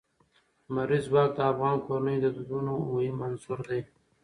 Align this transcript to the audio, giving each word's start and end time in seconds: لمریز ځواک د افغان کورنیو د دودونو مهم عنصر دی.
لمریز 0.67 1.03
ځواک 1.09 1.29
د 1.35 1.39
افغان 1.51 1.75
کورنیو 1.85 2.23
د 2.23 2.27
دودونو 2.35 2.73
مهم 2.91 3.17
عنصر 3.27 3.59
دی. 3.69 3.81